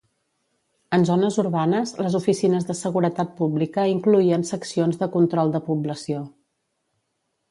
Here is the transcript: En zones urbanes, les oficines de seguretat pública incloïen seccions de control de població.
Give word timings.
En 0.95 1.03
zones 1.09 1.35
urbanes, 1.43 1.91
les 2.05 2.15
oficines 2.19 2.65
de 2.69 2.77
seguretat 2.79 3.35
pública 3.43 3.85
incloïen 3.93 4.47
seccions 4.53 4.99
de 5.05 5.11
control 5.19 5.53
de 5.57 5.65
població. 5.71 6.25